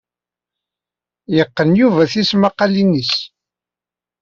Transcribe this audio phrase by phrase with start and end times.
[1.35, 3.13] Yeqqen Yuba tismaqqalin-nnes.